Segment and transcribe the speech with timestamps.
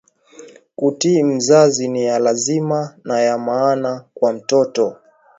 [0.75, 4.97] Kutii mzazi niya lazima na ya maana kwa mtoto